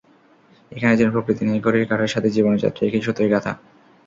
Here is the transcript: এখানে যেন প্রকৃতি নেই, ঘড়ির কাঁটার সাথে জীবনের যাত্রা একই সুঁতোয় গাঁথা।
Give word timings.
এখানে 0.71 0.99
যেন 0.99 1.09
প্রকৃতি 1.11 1.43
নেই, 1.45 1.63
ঘড়ির 1.65 1.87
কাঁটার 1.89 2.13
সাথে 2.13 2.29
জীবনের 2.29 2.63
যাত্রা 2.63 2.83
একই 2.85 3.01
সুঁতোয় 3.01 3.31
গাঁথা। 3.33 3.51